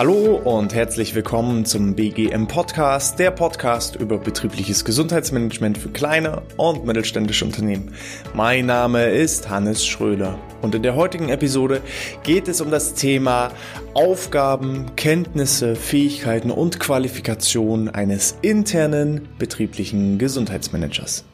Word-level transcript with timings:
Hallo 0.00 0.36
und 0.44 0.74
herzlich 0.74 1.14
willkommen 1.14 1.64
zum 1.64 1.94
BGM 1.94 2.46
Podcast, 2.46 3.18
der 3.18 3.30
Podcast 3.30 3.96
über 3.96 4.18
betriebliches 4.18 4.84
Gesundheitsmanagement 4.84 5.78
für 5.78 5.88
kleine 5.88 6.42
und 6.58 6.84
mittelständische 6.84 7.46
Unternehmen. 7.46 7.94
Mein 8.34 8.66
Name 8.66 9.10
ist 9.10 9.48
Hannes 9.48 9.86
Schröder 9.86 10.38
und 10.60 10.74
in 10.74 10.82
der 10.82 10.96
heutigen 10.96 11.30
Episode 11.30 11.80
geht 12.22 12.48
es 12.48 12.60
um 12.60 12.70
das 12.70 12.94
Thema 12.94 13.50
Aufgaben, 13.94 14.94
Kenntnisse, 14.96 15.74
Fähigkeiten 15.74 16.50
und 16.50 16.80
Qualifikationen 16.80 17.88
eines 17.88 18.36
internen 18.42 19.28
betrieblichen 19.38 20.18
Gesundheitsmanagers. 20.18 21.24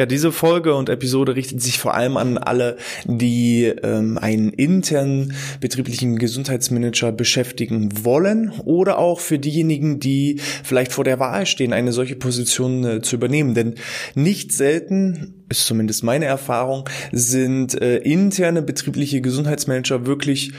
Ja, 0.00 0.06
diese 0.06 0.32
Folge 0.32 0.74
und 0.76 0.88
Episode 0.88 1.36
richtet 1.36 1.60
sich 1.60 1.78
vor 1.78 1.92
allem 1.92 2.16
an 2.16 2.38
alle, 2.38 2.78
die 3.04 3.66
ähm, 3.66 4.16
einen 4.16 4.48
internen 4.48 5.34
betrieblichen 5.60 6.18
Gesundheitsmanager 6.18 7.12
beschäftigen 7.12 8.02
wollen 8.02 8.50
oder 8.64 8.96
auch 8.96 9.20
für 9.20 9.38
diejenigen, 9.38 10.00
die 10.00 10.40
vielleicht 10.64 10.94
vor 10.94 11.04
der 11.04 11.18
Wahl 11.18 11.44
stehen, 11.44 11.74
eine 11.74 11.92
solche 11.92 12.16
Position 12.16 12.82
äh, 12.82 13.02
zu 13.02 13.16
übernehmen. 13.16 13.52
Denn 13.52 13.74
nicht 14.14 14.52
selten, 14.52 15.34
ist 15.50 15.66
zumindest 15.66 16.02
meine 16.02 16.24
Erfahrung, 16.24 16.88
sind 17.12 17.78
äh, 17.78 17.98
interne 17.98 18.62
betriebliche 18.62 19.20
Gesundheitsmanager 19.20 20.06
wirklich 20.06 20.52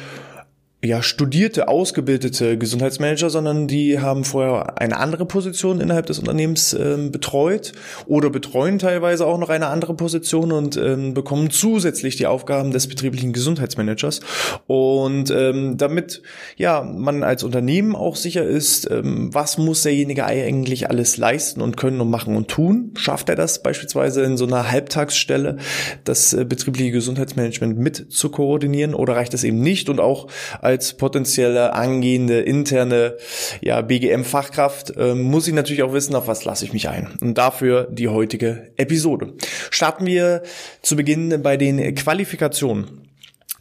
ja, 0.83 1.03
studierte, 1.03 1.67
ausgebildete 1.67 2.57
Gesundheitsmanager, 2.57 3.29
sondern 3.29 3.67
die 3.67 3.99
haben 3.99 4.23
vorher 4.23 4.79
eine 4.79 4.97
andere 4.97 5.27
Position 5.27 5.79
innerhalb 5.79 6.07
des 6.07 6.17
Unternehmens 6.17 6.73
ähm, 6.73 7.11
betreut 7.11 7.73
oder 8.07 8.31
betreuen 8.31 8.79
teilweise 8.79 9.27
auch 9.27 9.37
noch 9.37 9.49
eine 9.49 9.67
andere 9.67 9.93
Position 9.93 10.51
und 10.51 10.77
ähm, 10.77 11.13
bekommen 11.13 11.51
zusätzlich 11.51 12.15
die 12.15 12.25
Aufgaben 12.25 12.71
des 12.71 12.87
betrieblichen 12.87 13.31
Gesundheitsmanagers. 13.31 14.21
Und 14.65 15.29
ähm, 15.29 15.77
damit 15.77 16.23
ja 16.57 16.81
man 16.81 17.21
als 17.21 17.43
Unternehmen 17.43 17.95
auch 17.95 18.15
sicher 18.15 18.43
ist, 18.43 18.89
ähm, 18.89 19.29
was 19.31 19.59
muss 19.59 19.83
derjenige 19.83 20.25
eigentlich 20.25 20.89
alles 20.89 21.15
leisten 21.17 21.61
und 21.61 21.77
können 21.77 22.01
und 22.01 22.09
machen 22.09 22.35
und 22.35 22.47
tun, 22.47 22.91
schafft 22.97 23.29
er 23.29 23.35
das 23.35 23.61
beispielsweise 23.61 24.23
in 24.23 24.35
so 24.35 24.47
einer 24.47 24.71
Halbtagsstelle, 24.71 25.57
das 26.05 26.33
äh, 26.33 26.43
betriebliche 26.43 26.89
Gesundheitsmanagement 26.89 27.77
mit 27.77 28.11
zu 28.11 28.29
koordinieren 28.29 28.95
oder 28.95 29.15
reicht 29.15 29.35
es 29.35 29.43
eben 29.43 29.61
nicht 29.61 29.87
und 29.87 29.99
auch 29.99 30.27
als 30.71 30.93
potenzielle 30.93 31.73
angehende 31.73 32.39
interne 32.39 33.17
ja, 33.59 33.81
BGM-Fachkraft 33.81 34.95
äh, 34.95 35.15
muss 35.15 35.47
ich 35.47 35.53
natürlich 35.53 35.83
auch 35.83 35.91
wissen, 35.91 36.15
auf 36.15 36.27
was 36.27 36.45
lasse 36.45 36.63
ich 36.63 36.71
mich 36.71 36.87
ein. 36.87 37.09
Und 37.19 37.37
dafür 37.37 37.89
die 37.91 38.07
heutige 38.07 38.71
Episode. 38.77 39.33
Starten 39.69 40.05
wir 40.05 40.43
zu 40.81 40.95
Beginn 40.95 41.41
bei 41.43 41.57
den 41.57 41.93
Qualifikationen. 41.93 43.09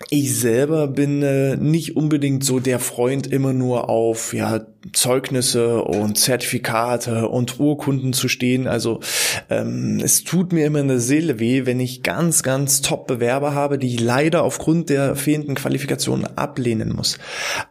Ich 0.09 0.39
selber 0.39 0.87
bin 0.87 1.23
äh, 1.23 1.57
nicht 1.57 1.97
unbedingt 1.97 2.45
so 2.45 2.61
der 2.61 2.79
Freund, 2.79 3.27
immer 3.27 3.53
nur 3.53 3.91
auf 3.91 4.33
ja, 4.33 4.65
Zeugnisse 4.93 5.83
und 5.83 6.17
Zertifikate 6.17 7.29
und 7.29 7.61
Urkunden 7.61 8.15
zu 8.15 8.29
stehen. 8.29 8.67
Also 8.67 9.01
ähm, 9.51 10.01
es 10.03 10.25
tut 10.25 10.53
mir 10.53 10.65
immer 10.67 10.81
in 10.81 10.89
der 10.89 11.01
Seele 11.01 11.39
weh, 11.39 11.67
wenn 11.67 11.81
ich 11.81 12.03
ganz, 12.03 12.43
ganz 12.43 12.81
top 12.81 13.07
Bewerber 13.07 13.55
habe, 13.55 13.79
die 13.79 13.95
ich 13.95 14.01
leider 14.01 14.43
aufgrund 14.43 14.89
der 14.89 15.17
fehlenden 15.17 15.55
Qualifikationen 15.55 16.27
ablehnen 16.39 16.95
muss. 16.95 17.19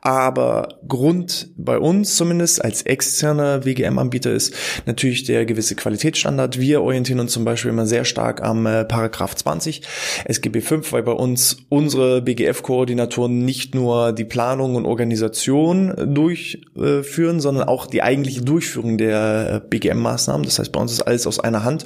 Aber 0.01 0.79
Grund 0.87 1.49
bei 1.57 1.79
uns 1.79 2.15
zumindest 2.15 2.63
als 2.63 2.83
externer 2.83 3.65
WGM-Anbieter 3.65 4.31
ist 4.31 4.53
natürlich 4.85 5.23
der 5.23 5.45
gewisse 5.45 5.75
Qualitätsstandard. 5.75 6.59
Wir 6.59 6.81
orientieren 6.81 7.19
uns 7.19 7.33
zum 7.33 7.43
Beispiel 7.43 7.71
immer 7.71 7.87
sehr 7.87 8.05
stark 8.05 8.43
am 8.43 8.67
äh, 8.67 8.85
Paragraph 8.85 9.35
20 9.35 9.81
SGB 10.25 10.61
5, 10.61 10.93
weil 10.93 11.03
bei 11.03 11.11
uns 11.11 11.57
unsere 11.69 12.21
BGF-Koordinatoren 12.21 13.43
nicht 13.43 13.73
nur 13.73 14.13
die 14.13 14.25
Planung 14.25 14.75
und 14.75 14.85
Organisation 14.85 15.93
durchführen, 16.99 17.39
sondern 17.39 17.67
auch 17.67 17.85
die 17.85 18.01
eigentliche 18.01 18.41
Durchführung 18.41 18.97
der 18.97 19.61
BGM-Maßnahmen. 19.69 20.43
Das 20.43 20.59
heißt, 20.59 20.71
bei 20.71 20.79
uns 20.79 20.91
ist 20.91 21.01
alles 21.01 21.27
aus 21.27 21.39
einer 21.39 21.63
Hand. 21.63 21.83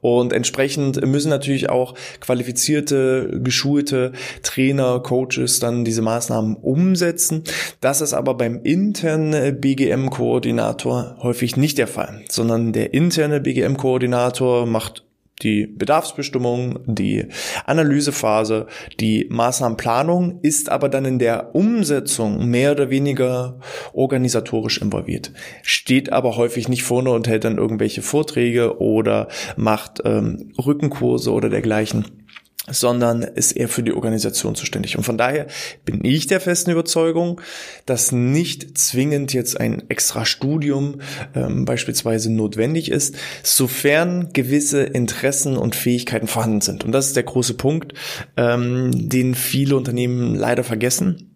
Und 0.00 0.32
entsprechend 0.32 1.04
müssen 1.06 1.30
natürlich 1.30 1.70
auch 1.70 1.94
qualifizierte, 2.20 3.40
geschulte 3.42 4.12
Trainer, 4.42 5.00
Coaches 5.00 5.60
dann 5.60 5.84
diese 5.84 6.02
Maßnahmen 6.02 6.56
umsetzen. 6.56 7.44
Das 7.80 8.00
ist 8.00 8.14
aber 8.14 8.34
beim 8.34 8.60
internen 8.62 9.60
BGM-Koordinator 9.60 11.16
häufig 11.22 11.56
nicht 11.56 11.78
der 11.78 11.86
Fall, 11.86 12.22
sondern 12.28 12.72
der 12.72 12.94
interne 12.94 13.40
BGM-Koordinator 13.40 14.66
macht 14.66 15.03
die 15.42 15.66
Bedarfsbestimmung, 15.66 16.80
die 16.86 17.26
Analysephase, 17.66 18.66
die 19.00 19.26
Maßnahmenplanung 19.30 20.40
ist 20.42 20.70
aber 20.70 20.88
dann 20.88 21.04
in 21.04 21.18
der 21.18 21.54
Umsetzung 21.54 22.46
mehr 22.48 22.72
oder 22.72 22.90
weniger 22.90 23.60
organisatorisch 23.92 24.78
involviert. 24.78 25.32
Steht 25.62 26.12
aber 26.12 26.36
häufig 26.36 26.68
nicht 26.68 26.84
vorne 26.84 27.10
und 27.10 27.26
hält 27.26 27.44
dann 27.44 27.58
irgendwelche 27.58 28.02
Vorträge 28.02 28.78
oder 28.80 29.28
macht 29.56 30.00
ähm, 30.04 30.52
Rückenkurse 30.58 31.32
oder 31.32 31.48
dergleichen 31.48 32.23
sondern 32.68 33.22
ist 33.22 33.52
eher 33.52 33.68
für 33.68 33.82
die 33.82 33.92
Organisation 33.92 34.54
zuständig. 34.54 34.96
Und 34.96 35.04
von 35.04 35.18
daher 35.18 35.46
bin 35.84 36.04
ich 36.04 36.26
der 36.26 36.40
festen 36.40 36.70
Überzeugung, 36.70 37.40
dass 37.86 38.12
nicht 38.12 38.78
zwingend 38.78 39.32
jetzt 39.32 39.60
ein 39.60 39.82
extra 39.90 40.24
Studium 40.24 41.00
ähm, 41.34 41.64
beispielsweise 41.64 42.32
notwendig 42.32 42.90
ist, 42.90 43.16
sofern 43.42 44.32
gewisse 44.32 44.82
Interessen 44.82 45.56
und 45.56 45.76
Fähigkeiten 45.76 46.26
vorhanden 46.26 46.62
sind. 46.62 46.84
Und 46.84 46.92
das 46.92 47.08
ist 47.08 47.16
der 47.16 47.24
große 47.24 47.54
Punkt, 47.54 47.92
ähm, 48.36 49.08
den 49.08 49.34
viele 49.34 49.76
Unternehmen 49.76 50.34
leider 50.34 50.64
vergessen 50.64 51.33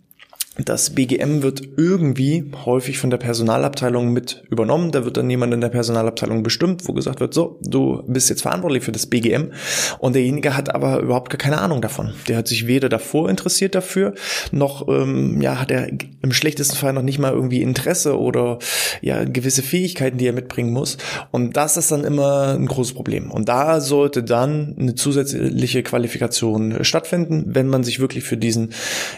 das 0.65 0.91
BGM 0.91 1.43
wird 1.43 1.63
irgendwie 1.77 2.51
häufig 2.65 2.99
von 2.99 3.11
der 3.11 3.19
Personalabteilung 3.19 4.13
mit 4.13 4.43
übernommen. 4.51 4.91
Da 4.91 5.05
wird 5.05 5.17
dann 5.17 5.31
jemand 5.31 5.55
in 5.55 5.61
der 5.61 5.69
Personalabteilung 5.69 6.43
bestimmt, 6.43 6.89
wo 6.89 6.93
gesagt 6.93 7.21
wird, 7.21 7.33
so, 7.33 7.61
du 7.63 8.03
bist 8.09 8.29
jetzt 8.29 8.43
verantwortlich 8.43 8.83
für 8.83 8.91
das 8.91 9.07
BGM. 9.07 9.53
Und 10.01 10.15
derjenige 10.15 10.57
hat 10.57 10.75
aber 10.75 10.99
überhaupt 11.01 11.31
gar 11.31 11.39
keine 11.39 11.59
Ahnung 11.59 11.81
davon. 11.81 12.13
Der 12.27 12.39
hat 12.39 12.49
sich 12.49 12.67
weder 12.67 12.89
davor 12.89 13.31
interessiert 13.31 13.77
dafür, 13.77 14.15
noch 14.51 14.89
ähm, 14.89 15.41
ja, 15.41 15.61
hat 15.61 15.71
er 15.71 15.89
im 16.23 16.33
schlechtesten 16.33 16.77
Fall 16.77 16.93
noch 16.93 17.03
nicht 17.03 17.21
mal 17.21 17.33
irgendwie 17.33 17.63
Interesse 17.63 18.19
oder 18.19 18.59
ja, 19.01 19.25
gewisse 19.25 19.63
Fähigkeiten, 19.63 20.19
die 20.19 20.27
er 20.27 20.33
mitbringen 20.33 20.73
muss. 20.73 20.99
Und 21.31 21.57
das 21.57 21.77
ist 21.77 21.93
dann 21.93 22.03
immer 22.03 22.55
ein 22.59 22.67
großes 22.67 22.95
Problem. 22.95 23.31
Und 23.31 23.49
da 23.49 23.81
sollte 23.81 24.25
dann 24.25 24.75
eine 24.79 24.97
zusätzliche 24.97 25.85
Qualifikation 25.85 26.85
stattfinden, 26.85 27.45
wenn 27.47 27.69
man 27.69 27.85
sich 27.85 28.01
wirklich 28.01 28.25
für 28.25 28.37
diesen 28.37 28.71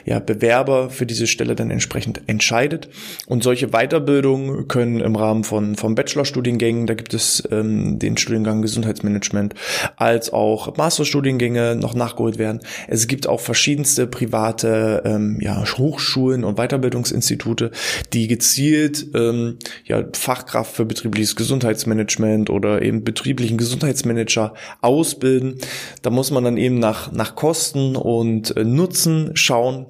ja, 0.04 0.18
Bewerber, 0.18 0.90
für 0.90 1.06
diese 1.06 1.29
Stelle 1.30 1.54
dann 1.54 1.70
entsprechend 1.70 2.22
entscheidet. 2.26 2.88
Und 3.26 3.42
solche 3.42 3.68
Weiterbildungen 3.68 4.68
können 4.68 5.00
im 5.00 5.16
Rahmen 5.16 5.44
von, 5.44 5.76
von 5.76 5.94
Bachelorstudiengängen, 5.94 6.86
da 6.86 6.94
gibt 6.94 7.14
es 7.14 7.42
ähm, 7.50 7.98
den 7.98 8.16
Studiengang 8.16 8.62
Gesundheitsmanagement, 8.62 9.54
als 9.96 10.32
auch 10.32 10.76
Masterstudiengänge 10.76 11.76
noch 11.76 11.94
nachgeholt 11.94 12.38
werden. 12.38 12.60
Es 12.88 13.06
gibt 13.06 13.28
auch 13.28 13.40
verschiedenste 13.40 14.06
private 14.06 15.02
ähm, 15.04 15.38
ja, 15.40 15.64
Hochschulen 15.78 16.44
und 16.44 16.56
Weiterbildungsinstitute, 16.56 17.70
die 18.12 18.28
gezielt 18.28 19.06
ähm, 19.14 19.58
ja, 19.84 20.04
Fachkraft 20.12 20.74
für 20.74 20.84
betriebliches 20.84 21.36
Gesundheitsmanagement 21.36 22.50
oder 22.50 22.82
eben 22.82 23.04
betrieblichen 23.04 23.56
Gesundheitsmanager 23.56 24.54
ausbilden. 24.80 25.56
Da 26.02 26.10
muss 26.10 26.30
man 26.30 26.44
dann 26.44 26.56
eben 26.56 26.78
nach, 26.78 27.12
nach 27.12 27.34
Kosten 27.34 27.96
und 27.96 28.56
äh, 28.56 28.64
Nutzen 28.64 29.30
schauen 29.34 29.86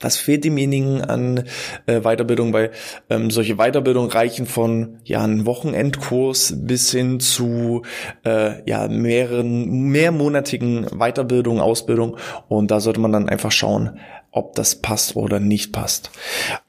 was 0.00 0.16
fehlt 0.16 0.44
demjenigen 0.44 1.00
an 1.02 1.44
äh, 1.86 2.00
Weiterbildung? 2.00 2.52
Weil 2.52 2.70
ähm, 3.10 3.30
solche 3.30 3.56
Weiterbildung 3.56 4.08
reichen 4.08 4.46
von 4.46 4.98
ja 5.04 5.22
einem 5.22 5.46
Wochenendkurs 5.46 6.54
bis 6.56 6.90
hin 6.90 7.20
zu 7.20 7.82
äh, 8.24 8.68
ja 8.68 8.88
mehreren 8.88 9.90
mehrmonatigen 9.90 10.86
Weiterbildung, 10.98 11.60
Ausbildung 11.60 12.16
und 12.48 12.70
da 12.70 12.80
sollte 12.80 13.00
man 13.00 13.12
dann 13.12 13.28
einfach 13.28 13.52
schauen, 13.52 13.98
ob 14.30 14.54
das 14.54 14.76
passt 14.76 15.16
oder 15.16 15.40
nicht 15.40 15.72
passt. 15.72 16.10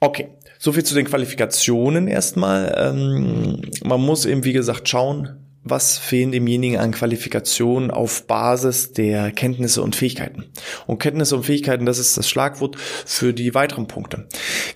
Okay, 0.00 0.28
so 0.58 0.72
viel 0.72 0.84
zu 0.84 0.94
den 0.94 1.06
Qualifikationen 1.06 2.08
erstmal. 2.08 2.74
Ähm, 2.76 3.62
man 3.84 4.00
muss 4.00 4.26
eben 4.26 4.44
wie 4.44 4.52
gesagt 4.52 4.88
schauen, 4.88 5.47
was 5.64 5.98
fehlen 5.98 6.32
demjenigen 6.32 6.78
an 6.78 6.92
Qualifikationen 6.92 7.90
auf 7.90 8.26
Basis 8.26 8.92
der 8.92 9.30
Kenntnisse 9.32 9.82
und 9.82 9.96
Fähigkeiten. 9.96 10.46
Und 10.86 10.98
Kenntnisse 10.98 11.36
und 11.36 11.44
Fähigkeiten, 11.44 11.86
das 11.86 11.98
ist 11.98 12.16
das 12.16 12.28
Schlagwort 12.28 12.76
für 12.76 13.32
die 13.32 13.54
weiteren 13.54 13.86
Punkte. 13.86 14.28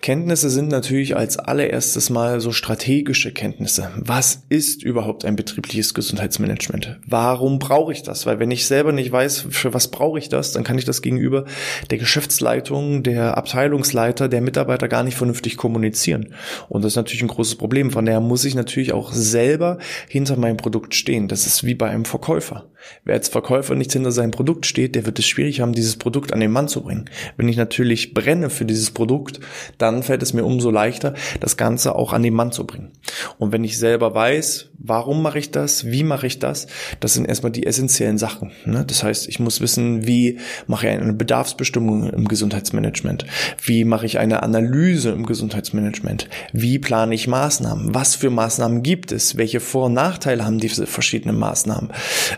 Kenntnisse 0.02 0.50
sind 0.50 0.68
natürlich 0.68 1.16
als 1.16 1.38
allererstes 1.38 2.10
mal 2.10 2.40
so 2.40 2.50
strategische 2.50 3.30
Kenntnisse. 3.30 3.92
Was 3.94 4.42
ist 4.48 4.82
überhaupt 4.82 5.24
ein 5.24 5.36
betriebliches 5.36 5.94
Gesundheitsmanagement? 5.94 6.98
Warum 7.06 7.60
brauche 7.60 7.92
ich 7.92 8.02
das? 8.02 8.26
Weil 8.26 8.40
wenn 8.40 8.50
ich 8.50 8.66
selber 8.66 8.90
nicht 8.90 9.12
weiß, 9.12 9.46
für 9.50 9.72
was 9.74 9.92
brauche 9.92 10.18
ich 10.18 10.28
das, 10.28 10.50
dann 10.50 10.64
kann 10.64 10.76
ich 10.76 10.84
das 10.84 11.02
gegenüber 11.02 11.44
der 11.90 11.98
Geschäftsleitung, 11.98 13.04
der 13.04 13.36
Abteilungsleiter, 13.38 14.28
der 14.28 14.40
Mitarbeiter 14.40 14.88
gar 14.88 15.04
nicht 15.04 15.16
vernünftig 15.16 15.56
kommunizieren. 15.56 16.34
Und 16.68 16.82
das 16.82 16.94
ist 16.94 16.96
natürlich 16.96 17.22
ein 17.22 17.28
großes 17.28 17.54
Problem. 17.54 17.92
Von 17.92 18.04
daher 18.04 18.20
muss 18.20 18.44
ich 18.44 18.56
natürlich 18.56 18.92
auch 18.92 19.12
selber 19.12 19.78
hinter 20.08 20.36
meinem 20.36 20.56
Produkt 20.56 20.96
stehen. 20.96 21.28
Das 21.28 21.46
ist 21.46 21.62
wie 21.62 21.76
bei 21.76 21.88
einem 21.88 22.06
Verkäufer. 22.06 22.68
Wer 23.04 23.14
als 23.14 23.28
Verkäufer 23.28 23.76
nicht 23.76 23.92
hinter 23.92 24.10
seinem 24.10 24.32
Produkt 24.32 24.66
steht, 24.66 24.96
der 24.96 25.06
wird 25.06 25.20
es 25.20 25.26
schwierig 25.26 25.60
haben, 25.60 25.72
dieses 25.72 25.96
Produkt 25.96 26.32
an 26.32 26.40
den 26.40 26.50
Mann 26.50 26.66
zu 26.66 26.82
bringen. 26.82 27.08
Wenn 27.36 27.48
ich 27.48 27.56
natürlich 27.56 28.14
brenne 28.14 28.50
für 28.50 28.64
dieses 28.64 28.90
Produkt, 28.90 29.38
dann 29.78 29.91
fällt 30.02 30.22
es 30.22 30.32
mir 30.32 30.44
umso 30.44 30.70
leichter, 30.70 31.14
das 31.40 31.56
Ganze 31.56 31.94
auch 31.94 32.12
an 32.12 32.22
den 32.22 32.34
Mann 32.34 32.52
zu 32.52 32.66
bringen. 32.66 32.92
Und 33.38 33.52
wenn 33.52 33.64
ich 33.64 33.78
selber 33.78 34.14
weiß, 34.14 34.70
warum 34.78 35.22
mache 35.22 35.38
ich 35.38 35.50
das, 35.50 35.86
wie 35.86 36.04
mache 36.04 36.26
ich 36.26 36.38
das, 36.38 36.66
das 37.00 37.14
sind 37.14 37.26
erstmal 37.26 37.52
die 37.52 37.66
essentiellen 37.66 38.18
Sachen. 38.18 38.52
Ne? 38.64 38.84
Das 38.86 39.02
heißt, 39.02 39.28
ich 39.28 39.38
muss 39.38 39.60
wissen, 39.60 40.06
wie 40.06 40.38
mache 40.66 40.86
ich 40.86 40.92
eine 40.92 41.12
Bedarfsbestimmung 41.12 42.10
im 42.10 42.28
Gesundheitsmanagement, 42.28 43.26
wie 43.64 43.84
mache 43.84 44.06
ich 44.06 44.18
eine 44.18 44.42
Analyse 44.42 45.10
im 45.10 45.26
Gesundheitsmanagement, 45.26 46.28
wie 46.52 46.78
plane 46.78 47.14
ich 47.14 47.28
Maßnahmen, 47.28 47.94
was 47.94 48.14
für 48.14 48.30
Maßnahmen 48.30 48.82
gibt 48.82 49.12
es, 49.12 49.36
welche 49.36 49.60
Vor- 49.60 49.86
und 49.86 49.94
Nachteile 49.94 50.44
haben 50.44 50.58
diese 50.58 50.86
verschiedenen 50.86 51.38
Maßnahmen, 51.38 51.90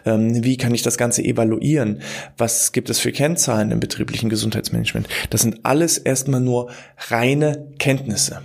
ähm, 0.04 0.44
wie 0.44 0.56
kann 0.56 0.74
ich 0.74 0.82
das 0.82 0.98
Ganze 0.98 1.22
evaluieren, 1.22 2.00
was 2.36 2.72
gibt 2.72 2.90
es 2.90 2.98
für 2.98 3.12
Kennzahlen 3.12 3.70
im 3.70 3.80
betrieblichen 3.80 4.28
Gesundheitsmanagement. 4.28 5.08
Das 5.30 5.42
sind 5.42 5.60
alles 5.62 5.98
erstmal 5.98 6.40
nur 6.40 6.70
reine 7.08 7.43
Kenntnisse. 7.78 8.40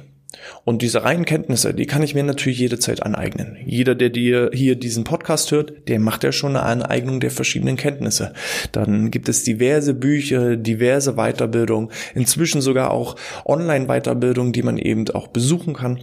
Und 0.64 0.82
diese 0.82 1.04
reinen 1.04 1.26
Kenntnisse, 1.26 1.74
die 1.74 1.86
kann 1.86 2.04
ich 2.04 2.16
mir 2.16 2.24
natürlich 2.24 2.60
jederzeit 2.60 3.04
aneignen. 3.04 3.58
Jeder, 3.66 3.96
der 3.96 4.10
dir 4.10 4.52
hier 4.54 4.76
diesen 4.76 5.04
Podcast 5.04 5.52
hört, 5.52 5.88
der 5.88 6.00
macht 6.00 6.24
ja 6.24 6.32
schon 6.32 6.56
eine 6.56 6.64
Aneignung 6.64 7.20
der 7.20 7.32
verschiedenen 7.32 7.76
Kenntnisse. 7.76 8.34
Dann 8.72 9.12
gibt 9.12 9.30
es 9.30 9.44
diverse 9.44 9.94
Bücher, 9.94 10.56
diverse 10.56 11.14
Weiterbildungen, 11.14 11.92
inzwischen 12.16 12.62
sogar 12.62 12.92
auch 12.92 13.16
Online-Weiterbildungen, 13.46 14.54
die 14.54 14.64
man 14.64 14.78
eben 14.78 15.10
auch 15.12 15.28
besuchen 15.28 15.74
kann, 15.74 16.00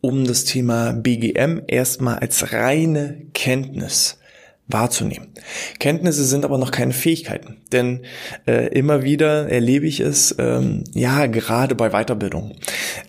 um 0.00 0.24
das 0.24 0.44
Thema 0.44 0.92
BGM 0.92 1.62
erstmal 1.66 2.18
als 2.18 2.52
reine 2.52 3.26
Kenntnis 3.34 4.18
wahrzunehmen. 4.72 5.28
Kenntnisse 5.78 6.24
sind 6.24 6.44
aber 6.44 6.58
noch 6.58 6.70
keine 6.70 6.92
Fähigkeiten, 6.92 7.58
denn 7.72 8.02
äh, 8.46 8.68
immer 8.68 9.02
wieder 9.02 9.48
erlebe 9.48 9.86
ich 9.86 10.00
es, 10.00 10.34
ähm, 10.38 10.84
ja, 10.92 11.26
gerade 11.26 11.74
bei 11.74 11.90
Weiterbildung. 11.90 12.56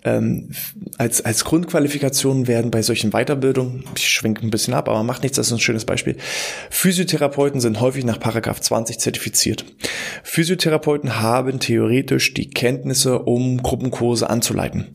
Ähm, 0.04 0.52
als, 0.98 1.24
als 1.24 1.46
Grundqualifikation 1.46 2.48
werden 2.48 2.72
bei 2.72 2.82
solchen 2.82 3.12
Weiterbildungen, 3.12 3.86
ich 3.96 4.10
schwenke 4.10 4.46
ein 4.46 4.50
bisschen 4.50 4.74
ab, 4.74 4.90
aber 4.90 5.04
macht 5.04 5.24
nichts, 5.24 5.38
das 5.38 5.48
ist 5.48 5.54
ein 5.54 5.60
schönes 5.60 5.86
Beispiel, 5.86 6.18
Physiotherapeuten 6.70 7.62
sind 7.62 7.82
häufig 7.82 8.06
nach 8.06 8.20
Paragraph 8.20 8.62
20 8.62 9.00
zertifiziert. 9.00 9.66
Physiotherapeuten 10.24 11.22
haben 11.22 11.60
theoretisch 11.60 12.34
die 12.34 12.50
Kenntnisse, 12.50 13.20
um 13.20 13.62
Gruppenkurse 13.62 14.30
anzuleiten. 14.30 14.94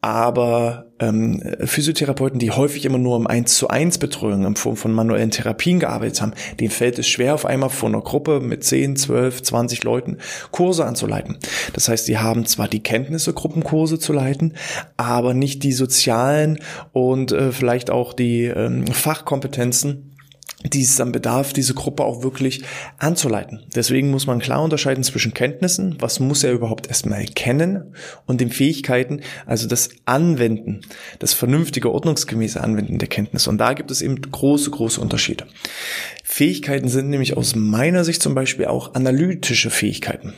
Aber 0.00 0.89
ähm, 1.00 1.42
Physiotherapeuten, 1.64 2.38
die 2.38 2.50
häufig 2.50 2.84
immer 2.84 2.98
nur 2.98 3.16
im 3.16 3.26
1 3.26 3.54
zu 3.56 3.68
1 3.68 3.98
Betreuung 3.98 4.44
in 4.44 4.56
Form 4.56 4.76
von 4.76 4.92
manuellen 4.92 5.30
Therapien 5.30 5.80
gearbeitet 5.80 6.20
haben, 6.22 6.32
denen 6.58 6.70
fällt 6.70 6.98
es 6.98 7.08
schwer, 7.08 7.34
auf 7.34 7.46
einmal 7.46 7.70
vor 7.70 7.88
einer 7.88 8.00
Gruppe 8.00 8.40
mit 8.40 8.64
10, 8.64 8.96
12, 8.96 9.42
20 9.42 9.84
Leuten 9.84 10.18
Kurse 10.50 10.84
anzuleiten. 10.84 11.38
Das 11.72 11.88
heißt, 11.88 12.06
sie 12.06 12.18
haben 12.18 12.46
zwar 12.46 12.68
die 12.68 12.82
Kenntnisse, 12.82 13.32
Gruppenkurse 13.32 13.98
zu 13.98 14.12
leiten, 14.12 14.54
aber 14.96 15.34
nicht 15.34 15.62
die 15.62 15.72
sozialen 15.72 16.58
und 16.92 17.32
äh, 17.32 17.52
vielleicht 17.52 17.90
auch 17.90 18.12
die 18.12 18.44
ähm, 18.44 18.86
Fachkompetenzen, 18.86 20.09
die 20.64 20.82
es 20.82 20.96
dann 20.96 21.12
bedarf, 21.12 21.52
diese 21.52 21.74
Gruppe 21.74 22.04
auch 22.04 22.22
wirklich 22.22 22.62
anzuleiten. 22.98 23.60
Deswegen 23.74 24.10
muss 24.10 24.26
man 24.26 24.40
klar 24.40 24.62
unterscheiden 24.62 25.04
zwischen 25.04 25.32
Kenntnissen, 25.32 25.96
was 25.98 26.20
muss 26.20 26.44
er 26.44 26.52
überhaupt 26.52 26.88
erstmal 26.88 27.24
kennen, 27.24 27.94
und 28.26 28.40
den 28.40 28.50
Fähigkeiten, 28.50 29.20
also 29.46 29.66
das 29.66 29.88
Anwenden, 30.04 30.82
das 31.18 31.32
vernünftige, 31.32 31.90
ordnungsgemäße 31.90 32.60
Anwenden 32.60 32.98
der 32.98 33.08
Kenntnisse. 33.08 33.48
Und 33.50 33.58
da 33.58 33.72
gibt 33.72 33.90
es 33.90 34.02
eben 34.02 34.20
große, 34.20 34.70
große 34.70 35.00
Unterschiede. 35.00 35.46
Fähigkeiten 36.24 36.88
sind 36.88 37.08
nämlich 37.08 37.36
aus 37.36 37.54
meiner 37.56 38.04
Sicht 38.04 38.22
zum 38.22 38.34
Beispiel 38.34 38.66
auch 38.66 38.94
analytische 38.94 39.70
Fähigkeiten. 39.70 40.34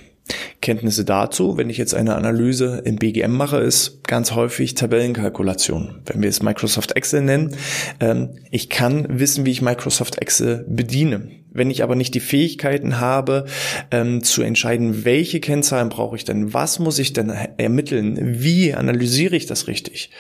Kenntnisse 0.61 1.05
dazu, 1.05 1.57
wenn 1.57 1.71
ich 1.71 1.77
jetzt 1.77 1.95
eine 1.95 2.15
Analyse 2.15 2.83
im 2.85 2.97
BGM 2.97 3.33
mache, 3.33 3.59
ist 3.59 4.05
ganz 4.05 4.33
häufig 4.33 4.75
Tabellenkalkulation. 4.75 6.01
Wenn 6.07 6.23
wir 6.23 6.29
es 6.29 6.43
Microsoft 6.43 6.93
Excel 6.93 7.23
nennen, 7.23 7.57
ähm, 8.01 8.39
ich 8.51 8.71
kann 8.71 9.19
wissen, 9.19 9.45
wie 9.45 9.51
ich 9.51 9.63
Microsoft 9.63 10.19
Excel 10.19 10.65
bediene. 10.69 11.42
Wenn 11.53 11.71
ich 11.71 11.83
aber 11.83 11.95
nicht 11.95 12.15
die 12.15 12.21
Fähigkeiten 12.21 13.01
habe, 13.01 13.47
ähm, 13.91 14.23
zu 14.23 14.43
entscheiden, 14.43 15.05
welche 15.05 15.41
Kennzahlen 15.41 15.89
brauche 15.89 16.17
ich 16.17 16.25
denn, 16.25 16.55
was 16.55 16.79
muss 16.79 16.99
ich 16.99 17.13
denn 17.13 17.31
ermitteln, 17.57 18.43
wie 18.43 18.75
analysiere 18.75 19.37
ich 19.37 19.47
das 19.47 19.67
richtig, 19.67 20.11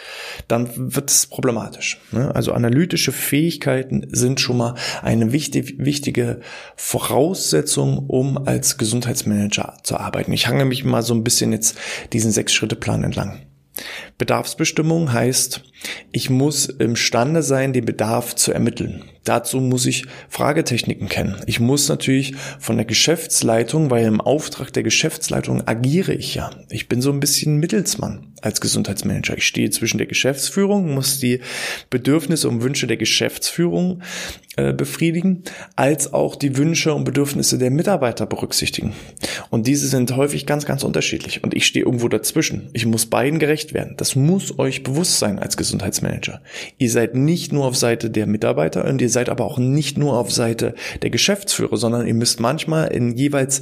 dann 0.48 0.68
wird 0.76 1.10
es 1.10 1.26
problematisch. 1.26 2.00
Ne? 2.10 2.34
Also 2.34 2.52
analytische 2.52 3.12
Fähigkeiten 3.12 4.06
sind 4.10 4.40
schon 4.40 4.58
mal 4.58 4.74
eine 5.02 5.32
wichtig, 5.32 5.76
wichtige 5.78 6.40
Voraussetzung, 6.76 7.98
um 8.08 8.36
als 8.46 8.76
Gesundheitsmanager 8.76 9.78
zu 9.82 9.96
arbeiten. 9.96 10.32
Ich 10.32 10.46
hange 10.46 10.64
mich 10.64 10.84
mal 10.84 11.02
so 11.02 11.14
ein 11.14 11.24
bisschen 11.24 11.52
jetzt 11.52 11.78
diesen 12.12 12.32
Sechs-Schritte-Plan 12.32 13.04
entlang. 13.04 13.40
Bedarfsbestimmung 14.18 15.12
heißt, 15.12 15.62
ich 16.12 16.30
muss 16.30 16.66
imstande 16.66 17.42
sein, 17.42 17.72
den 17.72 17.84
Bedarf 17.84 18.34
zu 18.34 18.52
ermitteln. 18.52 19.04
Dazu 19.24 19.60
muss 19.60 19.86
ich 19.86 20.04
Fragetechniken 20.28 21.08
kennen. 21.08 21.36
Ich 21.46 21.60
muss 21.60 21.88
natürlich 21.88 22.34
von 22.58 22.76
der 22.76 22.86
Geschäftsleitung, 22.86 23.90
weil 23.90 24.04
im 24.06 24.20
Auftrag 24.20 24.72
der 24.72 24.82
Geschäftsleitung 24.82 25.66
agiere 25.66 26.12
ich 26.12 26.34
ja. 26.34 26.50
Ich 26.70 26.88
bin 26.88 27.00
so 27.00 27.12
ein 27.12 27.20
bisschen 27.20 27.58
Mittelsmann 27.58 28.32
als 28.42 28.60
Gesundheitsmanager. 28.60 29.36
Ich 29.36 29.46
stehe 29.46 29.70
zwischen 29.70 29.98
der 29.98 30.08
Geschäftsführung, 30.08 30.92
muss 30.92 31.20
die 31.20 31.40
Bedürfnisse 31.90 32.48
und 32.48 32.62
Wünsche 32.62 32.86
der 32.86 32.96
Geschäftsführung 32.96 34.02
äh, 34.56 34.72
befriedigen, 34.72 35.44
als 35.76 36.12
auch 36.12 36.34
die 36.34 36.56
Wünsche 36.56 36.92
und 36.92 37.04
Bedürfnisse 37.04 37.58
der 37.58 37.70
Mitarbeiter 37.70 38.26
berücksichtigen. 38.26 38.92
Und 39.50 39.66
diese 39.66 39.86
sind 39.86 40.14
häufig 40.16 40.44
ganz, 40.44 40.66
ganz 40.66 40.82
unterschiedlich. 40.82 41.44
Und 41.44 41.54
ich 41.54 41.66
stehe 41.66 41.84
irgendwo 41.84 42.08
dazwischen. 42.08 42.68
Ich 42.72 42.84
muss 42.84 43.06
beiden 43.06 43.38
gerecht 43.38 43.72
werden. 43.72 43.94
Das 43.96 44.16
muss 44.16 44.58
euch 44.58 44.82
bewusst 44.82 45.18
sein 45.20 45.38
als 45.38 45.56
Gesundheitsmanager. 45.56 46.42
Ihr 46.78 46.90
seid 46.90 47.14
nicht 47.14 47.52
nur 47.52 47.66
auf 47.66 47.76
Seite 47.76 48.10
der 48.10 48.26
Mitarbeiter 48.26 48.84
und 48.84 49.00
ihr 49.00 49.08
seid 49.12 49.28
aber 49.28 49.44
auch 49.44 49.58
nicht 49.58 49.98
nur 49.98 50.18
auf 50.18 50.32
Seite 50.32 50.74
der 51.02 51.10
Geschäftsführer, 51.10 51.76
sondern 51.76 52.06
ihr 52.06 52.14
müsst 52.14 52.40
manchmal 52.40 52.88
in 52.88 53.16
jeweils 53.16 53.60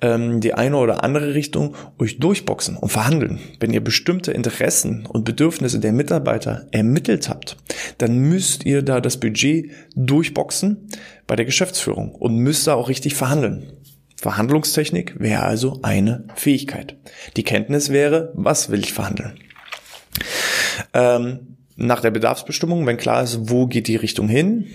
ähm, 0.00 0.40
die 0.40 0.54
eine 0.54 0.76
oder 0.76 1.04
andere 1.04 1.34
Richtung 1.34 1.74
euch 1.98 2.18
durchboxen 2.18 2.76
und 2.76 2.90
verhandeln. 2.90 3.40
Wenn 3.60 3.72
ihr 3.72 3.82
bestimmte 3.82 4.32
Interessen 4.32 5.06
und 5.06 5.24
Bedürfnisse 5.24 5.80
der 5.80 5.92
Mitarbeiter 5.92 6.66
ermittelt 6.70 7.28
habt, 7.28 7.56
dann 7.98 8.18
müsst 8.18 8.64
ihr 8.64 8.82
da 8.82 9.00
das 9.00 9.18
Budget 9.18 9.70
durchboxen 9.94 10.88
bei 11.26 11.36
der 11.36 11.44
Geschäftsführung 11.44 12.14
und 12.14 12.36
müsst 12.36 12.66
da 12.66 12.74
auch 12.74 12.88
richtig 12.88 13.14
verhandeln. 13.14 13.72
Verhandlungstechnik 14.16 15.16
wäre 15.18 15.42
also 15.42 15.80
eine 15.82 16.24
Fähigkeit. 16.34 16.96
Die 17.36 17.42
Kenntnis 17.42 17.90
wäre, 17.90 18.32
was 18.34 18.70
will 18.70 18.80
ich 18.80 18.94
verhandeln? 18.94 19.34
Ähm, 20.94 21.56
nach 21.76 22.00
der 22.00 22.10
Bedarfsbestimmung, 22.10 22.86
wenn 22.86 22.96
klar 22.96 23.22
ist, 23.22 23.50
wo 23.50 23.66
geht 23.66 23.88
die 23.88 23.96
Richtung 23.96 24.28
hin, 24.28 24.66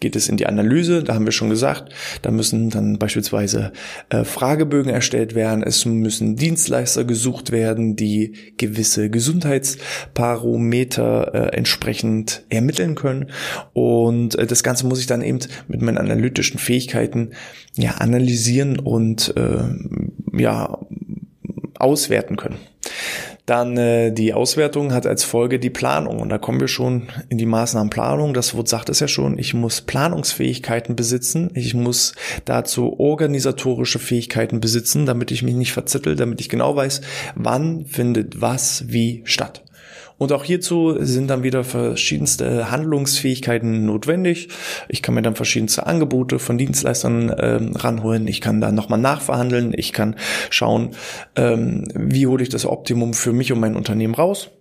geht 0.00 0.16
es 0.16 0.28
in 0.28 0.36
die 0.36 0.46
Analyse, 0.46 1.04
da 1.04 1.14
haben 1.14 1.24
wir 1.24 1.32
schon 1.32 1.48
gesagt, 1.48 1.94
da 2.22 2.30
müssen 2.30 2.68
dann 2.70 2.98
beispielsweise 2.98 3.72
äh, 4.08 4.24
Fragebögen 4.24 4.92
erstellt 4.92 5.36
werden, 5.36 5.62
es 5.62 5.84
müssen 5.84 6.34
Dienstleister 6.36 7.04
gesucht 7.04 7.52
werden, 7.52 7.94
die 7.94 8.32
gewisse 8.56 9.10
Gesundheitsparameter 9.10 11.34
äh, 11.34 11.54
entsprechend 11.56 12.42
ermitteln 12.48 12.96
können 12.96 13.30
und 13.72 14.34
äh, 14.34 14.46
das 14.46 14.64
Ganze 14.64 14.86
muss 14.86 15.00
ich 15.00 15.06
dann 15.06 15.22
eben 15.22 15.38
mit 15.68 15.82
meinen 15.82 15.98
analytischen 15.98 16.58
Fähigkeiten 16.58 17.30
ja 17.76 17.92
analysieren 17.92 18.80
und 18.80 19.34
äh, 19.36 19.62
ja 20.36 20.78
auswerten 21.78 22.36
können. 22.36 22.56
Dann 23.46 23.76
äh, 23.76 24.12
die 24.12 24.34
Auswertung 24.34 24.92
hat 24.92 25.06
als 25.06 25.24
Folge 25.24 25.58
die 25.58 25.70
Planung. 25.70 26.20
Und 26.20 26.28
da 26.28 26.38
kommen 26.38 26.60
wir 26.60 26.68
schon 26.68 27.08
in 27.28 27.38
die 27.38 27.46
Maßnahmenplanung. 27.46 28.34
Das 28.34 28.54
Wort 28.54 28.68
sagt 28.68 28.88
es 28.88 29.00
ja 29.00 29.08
schon. 29.08 29.38
Ich 29.38 29.54
muss 29.54 29.80
Planungsfähigkeiten 29.80 30.96
besitzen. 30.96 31.50
Ich 31.54 31.74
muss 31.74 32.14
dazu 32.44 32.98
organisatorische 33.00 33.98
Fähigkeiten 33.98 34.60
besitzen, 34.60 35.06
damit 35.06 35.30
ich 35.30 35.42
mich 35.42 35.54
nicht 35.54 35.72
verzettel, 35.72 36.16
damit 36.16 36.40
ich 36.40 36.48
genau 36.48 36.76
weiß, 36.76 37.00
wann 37.34 37.86
findet 37.86 38.40
was 38.40 38.84
wie 38.88 39.22
statt. 39.24 39.61
Und 40.22 40.30
auch 40.30 40.44
hierzu 40.44 40.94
sind 41.00 41.30
dann 41.30 41.42
wieder 41.42 41.64
verschiedenste 41.64 42.70
Handlungsfähigkeiten 42.70 43.86
notwendig. 43.86 44.50
Ich 44.88 45.02
kann 45.02 45.16
mir 45.16 45.22
dann 45.22 45.34
verschiedenste 45.34 45.84
Angebote 45.84 46.38
von 46.38 46.58
Dienstleistern 46.58 47.34
ähm, 47.36 47.74
ranholen. 47.74 48.28
Ich 48.28 48.40
kann 48.40 48.60
da 48.60 48.70
nochmal 48.70 49.00
nachverhandeln. 49.00 49.72
Ich 49.76 49.92
kann 49.92 50.14
schauen, 50.48 50.90
ähm, 51.34 51.88
wie 51.96 52.28
hole 52.28 52.40
ich 52.40 52.50
das 52.50 52.66
Optimum 52.66 53.14
für 53.14 53.32
mich 53.32 53.50
und 53.50 53.58
mein 53.58 53.74
Unternehmen 53.74 54.14
raus. 54.14 54.52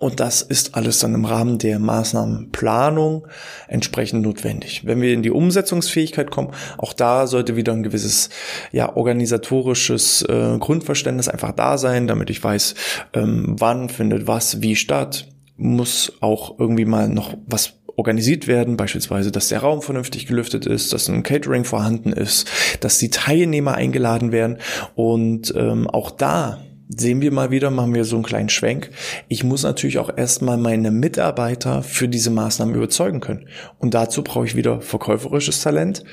Und 0.00 0.18
das 0.18 0.40
ist 0.40 0.74
alles 0.76 0.98
dann 1.00 1.12
im 1.14 1.26
Rahmen 1.26 1.58
der 1.58 1.78
Maßnahmenplanung 1.78 3.28
entsprechend 3.68 4.22
notwendig. 4.22 4.86
Wenn 4.86 5.02
wir 5.02 5.12
in 5.12 5.22
die 5.22 5.30
Umsetzungsfähigkeit 5.30 6.30
kommen, 6.30 6.54
auch 6.78 6.94
da 6.94 7.26
sollte 7.26 7.54
wieder 7.54 7.74
ein 7.74 7.82
gewisses 7.82 8.30
ja, 8.72 8.96
organisatorisches 8.96 10.22
äh, 10.22 10.56
Grundverständnis 10.58 11.28
einfach 11.28 11.52
da 11.52 11.76
sein, 11.76 12.06
damit 12.06 12.30
ich 12.30 12.42
weiß, 12.42 12.76
ähm, 13.12 13.56
wann 13.58 13.90
findet 13.90 14.26
was 14.26 14.62
wie 14.62 14.74
statt 14.74 15.26
muss 15.58 16.14
auch 16.20 16.58
irgendwie 16.58 16.86
mal 16.86 17.10
noch 17.10 17.34
was 17.46 17.74
organisiert 17.96 18.46
werden, 18.46 18.78
beispielsweise, 18.78 19.30
dass 19.30 19.48
der 19.48 19.60
Raum 19.60 19.82
vernünftig 19.82 20.26
gelüftet 20.26 20.64
ist, 20.64 20.94
dass 20.94 21.10
ein 21.10 21.22
Catering 21.22 21.64
vorhanden 21.64 22.14
ist, 22.14 22.48
dass 22.80 22.96
die 22.96 23.10
Teilnehmer 23.10 23.74
eingeladen 23.74 24.32
werden 24.32 24.56
und 24.94 25.52
ähm, 25.54 25.86
auch 25.86 26.10
da 26.10 26.62
sehen 26.96 27.20
wir 27.20 27.32
mal 27.32 27.50
wieder, 27.50 27.70
machen 27.70 27.94
wir 27.94 28.04
so 28.04 28.16
einen 28.16 28.24
kleinen 28.24 28.48
Schwenk. 28.48 28.90
Ich 29.28 29.44
muss 29.44 29.62
natürlich 29.62 29.98
auch 29.98 30.16
erstmal 30.16 30.56
meine 30.56 30.90
Mitarbeiter 30.90 31.82
für 31.82 32.08
diese 32.08 32.30
Maßnahmen 32.30 32.74
überzeugen 32.74 33.20
können. 33.20 33.46
Und 33.78 33.94
dazu 33.94 34.22
brauche 34.24 34.46
ich 34.46 34.56
wieder 34.56 34.80
verkäuferisches 34.80 35.62
Talent, 35.62 36.04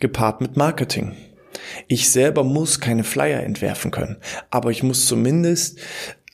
gepaart 0.00 0.40
mit 0.40 0.56
Marketing. 0.56 1.12
Ich 1.88 2.10
selber 2.10 2.44
muss 2.44 2.80
keine 2.80 3.04
Flyer 3.04 3.42
entwerfen 3.42 3.90
können, 3.90 4.18
aber 4.50 4.70
ich 4.70 4.82
muss 4.82 5.06
zumindest 5.06 5.78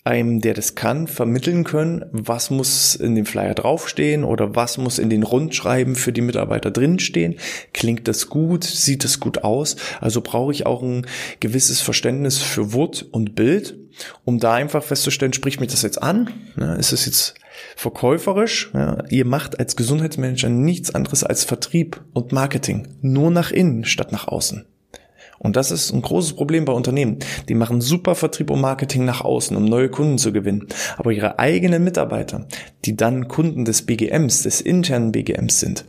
einem, 0.04 0.40
der 0.40 0.54
das 0.54 0.74
kann, 0.74 1.06
vermitteln 1.06 1.62
können, 1.64 2.04
was 2.10 2.50
muss 2.50 2.96
in 2.96 3.14
dem 3.14 3.24
Flyer 3.24 3.54
draufstehen 3.54 4.24
oder 4.24 4.56
was 4.56 4.76
muss 4.76 4.98
in 4.98 5.10
den 5.10 5.22
Rundschreiben 5.22 5.94
für 5.94 6.12
die 6.12 6.22
Mitarbeiter 6.22 6.70
drinstehen. 6.70 7.36
Klingt 7.72 8.08
das 8.08 8.28
gut? 8.28 8.64
Sieht 8.64 9.04
das 9.04 9.20
gut 9.20 9.44
aus? 9.44 9.76
Also 10.00 10.20
brauche 10.20 10.52
ich 10.52 10.66
auch 10.66 10.82
ein 10.82 11.06
gewisses 11.38 11.80
Verständnis 11.80 12.38
für 12.38 12.72
Wort 12.72 13.06
und 13.12 13.36
Bild, 13.36 13.78
um 14.24 14.40
da 14.40 14.54
einfach 14.54 14.82
festzustellen, 14.82 15.34
spricht 15.34 15.60
mich 15.60 15.70
das 15.70 15.82
jetzt 15.82 16.02
an? 16.02 16.30
Ist 16.78 16.92
es 16.92 17.06
jetzt 17.06 17.34
verkäuferisch? 17.76 18.72
Ihr 19.08 19.26
macht 19.26 19.60
als 19.60 19.76
Gesundheitsmanager 19.76 20.48
nichts 20.48 20.94
anderes 20.94 21.22
als 21.22 21.44
Vertrieb 21.44 22.02
und 22.12 22.32
Marketing. 22.32 22.88
Nur 23.02 23.30
nach 23.30 23.52
innen 23.52 23.84
statt 23.84 24.10
nach 24.10 24.26
außen. 24.26 24.64
Und 25.42 25.56
das 25.56 25.72
ist 25.72 25.92
ein 25.92 26.02
großes 26.02 26.34
Problem 26.34 26.64
bei 26.64 26.72
Unternehmen. 26.72 27.18
Die 27.48 27.54
machen 27.54 27.80
super 27.80 28.14
Vertrieb 28.14 28.50
und 28.50 28.60
Marketing 28.60 29.04
nach 29.04 29.22
außen, 29.22 29.56
um 29.56 29.64
neue 29.64 29.88
Kunden 29.88 30.16
zu 30.16 30.32
gewinnen. 30.32 30.68
Aber 30.96 31.10
ihre 31.10 31.40
eigenen 31.40 31.82
Mitarbeiter, 31.82 32.46
die 32.84 32.96
dann 32.96 33.26
Kunden 33.26 33.64
des 33.64 33.82
BGMs, 33.82 34.44
des 34.44 34.60
internen 34.60 35.10
BGMs 35.10 35.58
sind, 35.58 35.84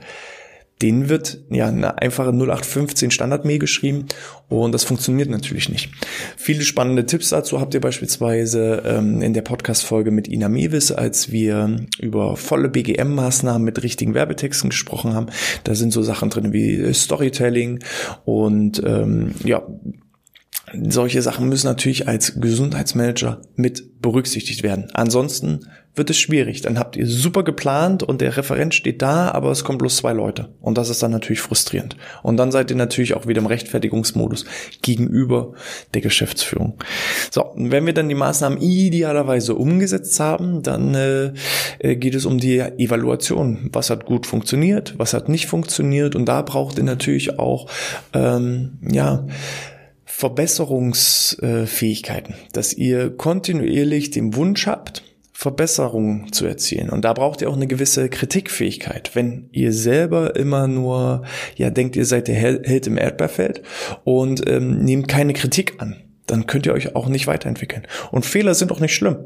denen 0.81 1.07
wird 1.07 1.39
ja 1.49 1.67
eine 1.67 1.99
einfache 1.99 2.29
0815 2.29 3.11
Standard-Mail 3.11 3.59
geschrieben 3.59 4.07
und 4.49 4.73
das 4.73 4.83
funktioniert 4.83 5.29
natürlich 5.29 5.69
nicht. 5.69 5.89
Viele 6.35 6.63
spannende 6.63 7.05
Tipps 7.05 7.29
dazu 7.29 7.61
habt 7.61 7.73
ihr 7.73 7.81
beispielsweise 7.81 8.83
ähm, 8.85 9.21
in 9.21 9.33
der 9.33 9.43
Podcast-Folge 9.43 10.11
mit 10.11 10.27
Ina 10.27 10.49
Mewis, 10.49 10.91
als 10.91 11.31
wir 11.31 11.77
über 11.99 12.35
volle 12.35 12.69
BGM-Maßnahmen 12.69 13.63
mit 13.63 13.81
richtigen 13.81 14.13
Werbetexten 14.13 14.69
gesprochen 14.69 15.13
haben. 15.13 15.27
Da 15.63 15.75
sind 15.75 15.93
so 15.93 16.01
Sachen 16.01 16.29
drin 16.29 16.53
wie 16.53 16.93
Storytelling 16.93 17.79
und 18.25 18.83
ähm, 18.85 19.35
ja, 19.43 19.63
solche 20.71 21.21
Sachen 21.21 21.49
müssen 21.49 21.67
natürlich 21.67 22.07
als 22.07 22.39
Gesundheitsmanager 22.39 23.41
mit 23.55 24.01
berücksichtigt 24.01 24.63
werden. 24.63 24.89
Ansonsten 24.93 25.67
wird 25.95 26.09
es 26.09 26.17
schwierig. 26.17 26.61
Dann 26.61 26.79
habt 26.79 26.95
ihr 26.95 27.05
super 27.05 27.43
geplant 27.43 28.01
und 28.01 28.21
der 28.21 28.35
Referent 28.35 28.73
steht 28.73 29.01
da, 29.01 29.29
aber 29.29 29.51
es 29.51 29.63
kommen 29.63 29.77
bloß 29.77 29.97
zwei 29.97 30.13
Leute. 30.13 30.49
Und 30.59 30.77
das 30.77 30.89
ist 30.89 31.03
dann 31.03 31.11
natürlich 31.11 31.41
frustrierend. 31.41 31.95
Und 32.23 32.37
dann 32.37 32.51
seid 32.51 32.71
ihr 32.71 32.77
natürlich 32.77 33.13
auch 33.13 33.27
wieder 33.27 33.41
im 33.41 33.45
Rechtfertigungsmodus 33.45 34.45
gegenüber 34.81 35.53
der 35.93 36.01
Geschäftsführung. 36.01 36.77
So, 37.29 37.53
wenn 37.55 37.85
wir 37.85 37.93
dann 37.93 38.09
die 38.09 38.15
Maßnahmen 38.15 38.59
idealerweise 38.59 39.55
umgesetzt 39.55 40.19
haben, 40.19 40.63
dann 40.63 40.95
äh, 40.95 41.33
äh, 41.79 41.95
geht 41.95 42.15
es 42.15 42.25
um 42.25 42.39
die 42.39 42.59
Evaluation. 42.59 43.69
Was 43.71 43.89
hat 43.89 44.05
gut 44.05 44.25
funktioniert, 44.25 44.95
was 44.97 45.13
hat 45.13 45.29
nicht 45.29 45.45
funktioniert. 45.45 46.15
Und 46.15 46.25
da 46.25 46.41
braucht 46.41 46.77
ihr 46.77 46.83
natürlich 46.83 47.37
auch, 47.37 47.69
ähm, 48.13 48.79
ja, 48.81 49.25
Verbesserungsfähigkeiten, 50.15 52.35
dass 52.53 52.71
ihr 52.71 53.09
kontinuierlich 53.09 54.11
den 54.11 54.35
Wunsch 54.35 54.67
habt, 54.67 55.01
Verbesserungen 55.33 56.31
zu 56.31 56.45
erzielen. 56.45 56.91
Und 56.91 57.03
da 57.03 57.13
braucht 57.13 57.41
ihr 57.41 57.49
auch 57.49 57.55
eine 57.55 57.65
gewisse 57.65 58.09
Kritikfähigkeit. 58.09 59.15
Wenn 59.15 59.49
ihr 59.51 59.73
selber 59.73 60.35
immer 60.35 60.67
nur, 60.67 61.23
ja, 61.55 61.71
denkt, 61.71 61.95
ihr 61.95 62.05
seid 62.05 62.27
der 62.27 62.35
Held 62.35 62.85
im 62.85 62.97
Erdbeerfeld 62.97 63.63
und 64.03 64.47
ähm, 64.47 64.85
nehmt 64.85 65.07
keine 65.07 65.33
Kritik 65.33 65.81
an, 65.81 65.95
dann 66.27 66.45
könnt 66.45 66.67
ihr 66.67 66.73
euch 66.73 66.95
auch 66.95 67.09
nicht 67.09 67.25
weiterentwickeln. 67.25 67.87
Und 68.11 68.23
Fehler 68.25 68.53
sind 68.53 68.71
auch 68.71 68.79
nicht 68.79 68.93
schlimm. 68.93 69.17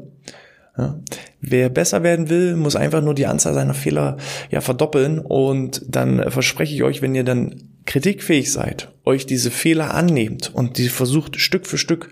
Ja. 0.78 0.98
Wer 1.40 1.68
besser 1.68 2.02
werden 2.02 2.30
will, 2.30 2.56
muss 2.56 2.76
einfach 2.76 3.02
nur 3.02 3.14
die 3.14 3.26
Anzahl 3.26 3.52
seiner 3.52 3.74
Fehler 3.74 4.16
ja 4.50 4.62
verdoppeln 4.62 5.18
und 5.18 5.82
dann 5.86 6.30
verspreche 6.30 6.74
ich 6.74 6.82
euch, 6.82 7.02
wenn 7.02 7.14
ihr 7.14 7.24
dann 7.24 7.68
kritikfähig 7.88 8.52
seid, 8.52 8.92
euch 9.06 9.24
diese 9.24 9.50
Fehler 9.50 9.94
annehmt 9.94 10.54
und 10.54 10.76
die 10.76 10.90
versucht 10.90 11.40
Stück 11.40 11.66
für 11.66 11.78
Stück 11.78 12.10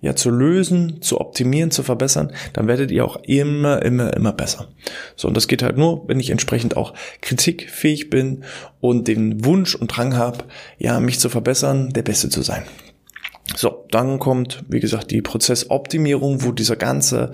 ja 0.00 0.16
zu 0.16 0.30
lösen, 0.30 1.02
zu 1.02 1.20
optimieren, 1.20 1.70
zu 1.70 1.82
verbessern, 1.82 2.32
dann 2.54 2.66
werdet 2.66 2.90
ihr 2.90 3.04
auch 3.04 3.16
immer, 3.24 3.82
immer, 3.82 4.14
immer 4.16 4.32
besser. 4.32 4.68
So, 5.16 5.28
und 5.28 5.36
das 5.36 5.46
geht 5.46 5.62
halt 5.62 5.76
nur, 5.76 6.08
wenn 6.08 6.18
ich 6.18 6.30
entsprechend 6.30 6.74
auch 6.78 6.94
kritikfähig 7.20 8.08
bin 8.08 8.44
und 8.80 9.08
den 9.08 9.44
Wunsch 9.44 9.74
und 9.74 9.88
Drang 9.88 10.16
habe, 10.16 10.44
ja, 10.78 10.98
mich 11.00 11.20
zu 11.20 11.28
verbessern, 11.28 11.90
der 11.90 12.02
Beste 12.02 12.30
zu 12.30 12.40
sein. 12.40 12.62
So, 13.56 13.84
dann 13.90 14.18
kommt, 14.18 14.64
wie 14.68 14.80
gesagt, 14.80 15.10
die 15.10 15.22
Prozessoptimierung, 15.22 16.44
wo 16.44 16.52
dieser 16.52 16.76
ganze 16.76 17.32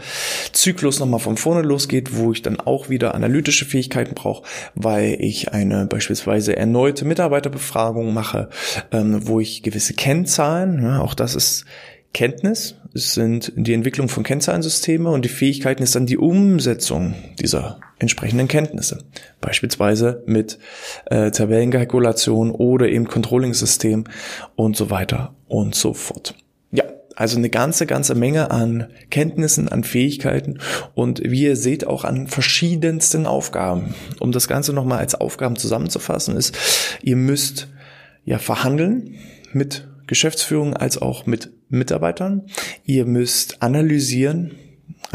Zyklus 0.53 0.99
nochmal 0.99 1.21
von 1.21 1.37
vorne 1.37 1.63
losgeht, 1.63 2.17
wo 2.17 2.33
ich 2.33 2.43
dann 2.43 2.59
auch 2.59 2.89
wieder 2.89 3.15
analytische 3.15 3.67
Fähigkeiten 3.67 4.15
brauche, 4.15 4.45
weil 4.75 5.19
ich 5.21 5.53
eine 5.53 5.87
beispielsweise 5.87 6.57
erneute 6.57 7.05
Mitarbeiterbefragung 7.05 8.15
mache, 8.15 8.49
ähm, 8.93 9.27
wo 9.27 9.41
ich 9.41 9.63
gewisse 9.63 9.95
Kennzahlen, 9.95 10.83
ja, 10.83 11.01
auch 11.01 11.15
das 11.15 11.35
ist 11.35 11.67
Kenntnis, 12.15 12.77
es 12.95 13.13
sind 13.13 13.53
die 13.57 13.75
Entwicklung 13.75 14.09
von 14.09 14.25
Kennzahlensystemen 14.25 15.07
und 15.07 15.23
die 15.23 15.29
Fähigkeiten 15.29 15.83
ist 15.83 15.95
dann 15.95 16.07
die 16.07 16.17
Umsetzung 16.17 17.15
dieser 17.39 17.79
entsprechenden 17.99 18.49
Kenntnisse. 18.49 19.05
Beispielsweise 19.43 20.23
mit 20.27 20.59
äh, 21.07 21.31
Tabellenkalkulation 21.31 22.53
oder 22.53 22.89
eben 22.89 23.07
Controlling-System 23.07 24.05
und 24.55 24.79
so 24.79 24.89
weiter 24.89 25.36
und 25.49 25.75
so 25.75 25.95
fort. 25.95 26.35
Ja, 26.71 26.85
also 27.15 27.39
eine 27.39 27.51
ganze, 27.51 27.87
ganze 27.87 28.15
Menge 28.15 28.51
an 28.51 28.89
Kenntnissen, 29.11 29.69
an 29.69 29.85
Fähigkeiten 29.85 30.59
und 30.95 31.23
wie 31.25 31.43
ihr 31.43 31.57
seht 31.57 31.87
auch 31.87 32.05
an 32.05 32.27
verschiedensten 32.27 33.27
Aufgaben. 33.27 33.95
Um 34.21 34.33
das 34.33 34.49
Ganze 34.49 34.73
nochmal 34.73 34.99
als 34.99 35.15
Aufgaben 35.15 35.57
zusammenzufassen 35.57 36.37
ist, 36.37 36.57
ihr 37.03 37.17
müsst 37.17 37.69
ja 38.25 38.39
verhandeln 38.39 39.15
mit 39.53 39.89
Geschäftsführung 40.07 40.75
als 40.75 40.99
auch 40.99 41.27
mit 41.27 41.51
Mitarbeitern. 41.69 42.47
Ihr 42.85 43.07
müsst 43.07 43.63
analysieren, 43.63 44.53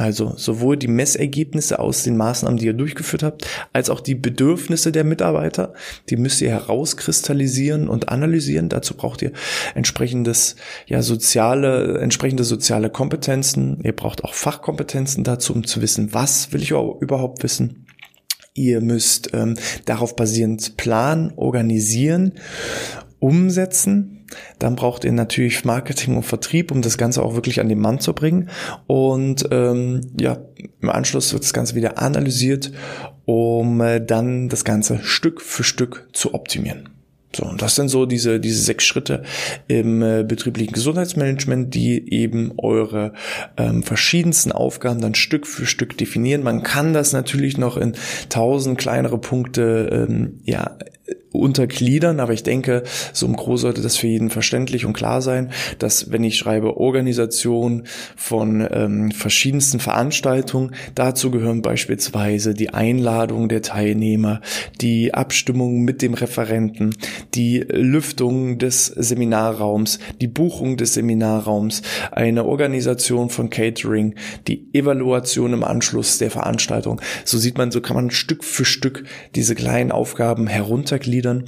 also 0.01 0.33
sowohl 0.35 0.77
die 0.77 0.87
Messergebnisse 0.87 1.77
aus 1.77 2.01
den 2.03 2.17
Maßnahmen, 2.17 2.57
die 2.57 2.65
ihr 2.65 2.73
durchgeführt 2.73 3.21
habt, 3.21 3.47
als 3.71 3.91
auch 3.91 3.99
die 3.99 4.15
Bedürfnisse 4.15 4.91
der 4.91 5.03
Mitarbeiter. 5.03 5.73
Die 6.09 6.17
müsst 6.17 6.41
ihr 6.41 6.49
herauskristallisieren 6.49 7.87
und 7.87 8.09
analysieren. 8.09 8.67
Dazu 8.67 8.95
braucht 8.95 9.21
ihr 9.21 9.31
entsprechendes, 9.75 10.55
ja, 10.87 11.03
soziale, 11.03 11.99
entsprechende 11.99 12.43
soziale 12.43 12.89
Kompetenzen. 12.89 13.79
Ihr 13.83 13.95
braucht 13.95 14.23
auch 14.23 14.33
Fachkompetenzen 14.33 15.23
dazu, 15.23 15.53
um 15.53 15.67
zu 15.67 15.83
wissen, 15.83 16.15
was 16.15 16.51
will 16.51 16.63
ich 16.63 16.71
überhaupt 16.71 17.43
wissen. 17.43 17.85
Ihr 18.55 18.81
müsst 18.81 19.29
ähm, 19.33 19.55
darauf 19.85 20.15
basierend 20.15 20.77
planen, 20.77 21.31
organisieren, 21.35 22.33
umsetzen 23.19 24.20
dann 24.59 24.75
braucht 24.75 25.03
ihr 25.03 25.11
natürlich 25.11 25.65
Marketing 25.65 26.15
und 26.15 26.23
Vertrieb, 26.23 26.71
um 26.71 26.81
das 26.81 26.97
Ganze 26.97 27.23
auch 27.23 27.35
wirklich 27.35 27.59
an 27.59 27.69
den 27.69 27.79
Mann 27.79 27.99
zu 27.99 28.13
bringen. 28.13 28.49
Und 28.87 29.47
ähm, 29.51 30.01
ja, 30.19 30.37
im 30.81 30.89
Anschluss 30.89 31.33
wird 31.33 31.43
das 31.43 31.53
Ganze 31.53 31.75
wieder 31.75 31.97
analysiert, 31.99 32.71
um 33.25 33.81
äh, 33.81 34.03
dann 34.03 34.49
das 34.49 34.65
Ganze 34.65 34.99
Stück 35.03 35.41
für 35.41 35.63
Stück 35.63 36.07
zu 36.13 36.33
optimieren. 36.33 36.89
So, 37.35 37.45
und 37.45 37.61
das 37.61 37.75
sind 37.75 37.87
so 37.87 38.05
diese, 38.05 38.39
diese 38.39 38.61
sechs 38.61 38.83
Schritte 38.83 39.23
im 39.67 40.01
äh, 40.01 40.23
betrieblichen 40.23 40.73
Gesundheitsmanagement, 40.73 41.73
die 41.73 42.13
eben 42.13 42.51
eure 42.57 43.13
ähm, 43.55 43.83
verschiedensten 43.83 44.51
Aufgaben 44.51 44.99
dann 44.99 45.15
Stück 45.15 45.47
für 45.47 45.65
Stück 45.65 45.97
definieren. 45.97 46.43
Man 46.43 46.61
kann 46.61 46.93
das 46.93 47.13
natürlich 47.13 47.57
noch 47.57 47.77
in 47.77 47.93
tausend 48.27 48.77
kleinere 48.77 49.17
Punkte 49.17 50.07
ähm, 50.09 50.41
ja, 50.43 50.77
untergliedern, 51.31 52.19
aber 52.19 52.33
ich 52.33 52.43
denke, 52.43 52.83
so 53.13 53.25
im 53.25 53.35
Großen 53.35 53.61
sollte 53.61 53.81
das 53.81 53.95
für 53.95 54.07
jeden 54.07 54.29
verständlich 54.29 54.85
und 54.85 54.93
klar 54.93 55.21
sein, 55.21 55.51
dass 55.79 56.11
wenn 56.11 56.23
ich 56.23 56.37
schreibe 56.37 56.77
Organisation 56.77 57.83
von 58.15 58.67
ähm, 58.69 59.11
verschiedensten 59.11 59.79
Veranstaltungen, 59.79 60.75
dazu 60.95 61.31
gehören 61.31 61.61
beispielsweise 61.61 62.53
die 62.53 62.73
Einladung 62.73 63.47
der 63.47 63.61
Teilnehmer, 63.61 64.41
die 64.81 65.13
Abstimmung 65.13 65.81
mit 65.81 66.01
dem 66.01 66.13
Referenten, 66.13 66.95
die 67.33 67.59
Lüftung 67.59 68.57
des 68.57 68.87
Seminarraums, 68.87 69.99
die 70.19 70.27
Buchung 70.27 70.75
des 70.75 70.95
Seminarraums, 70.95 71.81
eine 72.11 72.45
Organisation 72.45 73.29
von 73.29 73.49
Catering, 73.49 74.15
die 74.47 74.67
Evaluation 74.73 75.53
im 75.53 75.63
Anschluss 75.63 76.17
der 76.17 76.31
Veranstaltung. 76.31 76.99
So 77.23 77.37
sieht 77.37 77.57
man, 77.57 77.71
so 77.71 77.81
kann 77.81 77.95
man 77.95 78.11
Stück 78.11 78.43
für 78.43 78.65
Stück 78.65 79.05
diese 79.35 79.55
kleinen 79.55 79.91
Aufgaben 79.91 80.47
heruntergliedern 81.01 81.45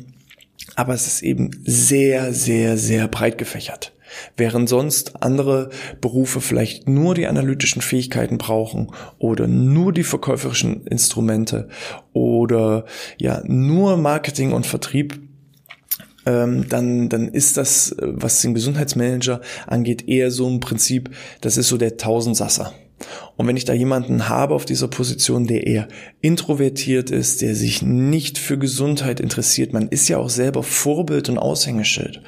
aber 0.76 0.94
es 0.94 1.08
ist 1.08 1.22
eben 1.24 1.52
sehr, 1.66 2.34
sehr, 2.34 2.78
sehr 2.78 3.08
breit 3.08 3.38
gefächert. 3.38 3.94
Während 4.38 4.70
sonst 4.70 5.22
andere 5.22 5.70
Berufe 6.00 6.40
vielleicht 6.40 6.88
nur 6.88 7.16
die 7.16 7.28
analytischen 7.28 7.82
Fähigkeiten 7.82 8.38
brauchen 8.38 8.92
oder 9.18 9.48
nur 9.48 9.92
die 9.92 10.04
verkäuferischen 10.04 10.86
Instrumente 10.86 11.68
oder 12.14 12.86
ja 13.18 13.42
nur 13.46 13.98
Marketing 13.98 14.54
und 14.54 14.66
Vertrieb, 14.66 15.20
ähm, 16.26 16.70
dann, 16.70 17.10
dann 17.10 17.28
ist 17.28 17.58
das, 17.58 17.96
was 18.00 18.42
den 18.42 18.54
Gesundheitsmanager 18.54 19.42
angeht, 19.68 20.08
eher 20.08 20.32
so 20.32 20.48
ein 20.48 20.60
Prinzip, 20.60 21.10
das 21.42 21.58
ist 21.58 21.68
so 21.68 21.78
der 21.78 21.98
Tausendsasser. 21.98 22.74
Und 23.36 23.48
wenn 23.48 23.58
ich 23.58 23.66
da 23.66 23.74
jemanden 23.74 24.30
habe 24.30 24.54
auf 24.54 24.66
dieser 24.66 24.88
Position, 24.88 25.48
der 25.48 25.66
eher 25.66 25.88
introvertiert 26.22 27.10
ist, 27.10 27.42
der 27.42 27.56
sich 27.56 27.82
nicht 27.82 28.38
für 28.38 28.58
Gesundheit 28.58 29.20
interessiert, 29.20 29.74
man 29.74 29.88
ist 29.88 30.08
ja 30.08 30.18
auch 30.18 30.30
selber 30.30 30.64
Vorbild 30.64 31.30
und 31.30 31.38
Aushängeschild. 31.38 32.22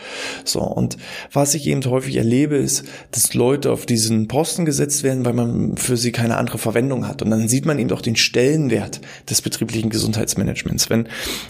So, 0.43 0.61
und 0.61 0.97
was 1.31 1.53
ich 1.53 1.67
eben 1.67 1.83
häufig 1.85 2.15
erlebe, 2.15 2.55
ist, 2.55 2.83
dass 3.11 3.33
Leute 3.33 3.71
auf 3.71 3.85
diesen 3.85 4.27
Posten 4.27 4.65
gesetzt 4.65 5.03
werden, 5.03 5.25
weil 5.25 5.33
man 5.33 5.77
für 5.77 5.97
sie 5.97 6.11
keine 6.11 6.37
andere 6.37 6.57
Verwendung 6.57 7.07
hat. 7.07 7.21
Und 7.21 7.29
dann 7.29 7.47
sieht 7.47 7.65
man 7.65 7.79
eben 7.79 7.91
auch 7.91 8.01
den 8.01 8.15
Stellenwert 8.15 9.01
des 9.29 9.41
betrieblichen 9.41 9.89
Gesundheitsmanagements. 9.89 10.89
Wenn, 10.89 11.07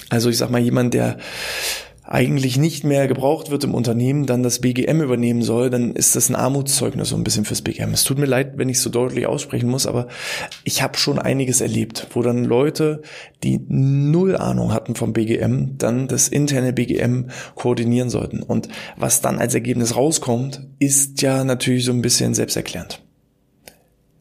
also 0.10 0.30
ich 0.30 0.38
sag 0.38 0.50
mal, 0.50 0.62
jemand, 0.62 0.94
der 0.94 1.18
eigentlich 2.08 2.58
nicht 2.58 2.84
mehr 2.84 3.08
gebraucht 3.08 3.50
wird 3.50 3.64
im 3.64 3.74
Unternehmen, 3.74 4.26
dann 4.26 4.44
das 4.44 4.60
BGM 4.60 5.02
übernehmen 5.02 5.42
soll, 5.42 5.70
dann 5.70 5.94
ist 5.94 6.16
das 6.16 6.30
ein 6.30 6.36
Armutszeugnis 6.36 7.10
so 7.10 7.16
ein 7.16 7.24
bisschen 7.24 7.46
fürs 7.46 7.62
BGM. 7.62 7.94
Es 7.94 8.04
tut 8.04 8.20
mir 8.20 8.26
leid, 8.28 8.54
wenn 8.58 8.70
ich 8.70 8.80
so 8.80 8.90
deutlich 8.90 9.26
aussprechen 9.26 9.70
muss, 9.70 9.88
aber 9.88 10.08
ich 10.64 10.82
habe 10.82 10.98
schon 10.98 11.20
einiges 11.20 11.62
erlebt, 11.62 12.08
wo 12.12 12.22
dann 12.22 12.44
Leute, 12.44 13.02
die 13.44 13.60
null 13.68 14.38
Ahnung 14.38 14.74
hatten 14.74 14.96
vom 14.96 15.14
BGM, 15.14 15.78
dann 15.78 16.08
das 16.08 16.28
interne 16.28 16.74
BGM 16.74 17.30
koordinieren 17.56 18.10
sollten. 18.10 18.44
Und 18.44 18.70
was 18.98 19.22
dann 19.22 19.40
als 19.40 19.56
Ergebnis 19.56 19.96
rauskommt, 19.96 20.68
ist 20.80 21.22
ja 21.22 21.44
natürlich 21.44 21.86
so 21.86 21.92
ein 21.92 22.02
bisschen 22.02 22.34
selbsterklärend. 22.34 23.05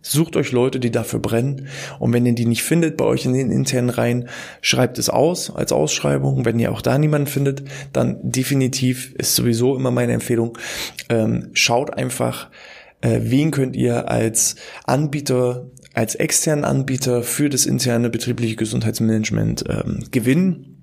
Sucht 0.07 0.37
euch 0.37 0.53
Leute, 0.53 0.81
die 0.81 0.91
dafür 0.91 1.19
brennen. 1.19 1.67
Und 1.99 2.13
wenn 2.13 2.27
ihr 2.27 2.35
die 2.35 2.45
nicht 2.45 2.63
findet 2.63 2.99
bei 2.99 3.07
euch 3.07 3.25
in 3.25 3.33
den 3.33 3.51
internen 3.51 3.89
Reihen, 3.89 4.29
schreibt 4.61 4.99
es 4.99 5.09
aus 5.09 5.51
als 5.51 5.73
Ausschreibung. 5.73 6.45
Wenn 6.45 6.59
ihr 6.59 6.73
auch 6.73 6.83
da 6.83 6.99
niemanden 6.99 7.27
findet, 7.27 7.65
dann 7.95 8.19
definitiv 8.23 9.15
ist 9.15 9.35
sowieso 9.35 9.77
immer 9.77 9.91
meine 9.91 10.13
Empfehlung. 10.13 10.59
Ähm, 11.09 11.49
schaut 11.55 11.95
einfach, 11.95 12.51
äh, 13.01 13.21
wen 13.23 13.51
könnt 13.51 13.77
ihr 13.77 14.11
als 14.11 14.57
Anbieter, 14.85 15.71
als 15.95 16.17
externen 16.17 16.67
Anbieter 16.67 17.23
für 17.23 17.49
das 17.49 17.65
interne 17.65 18.11
betriebliche 18.11 18.57
Gesundheitsmanagement 18.57 19.65
ähm, 19.71 20.05
gewinnen 20.11 20.74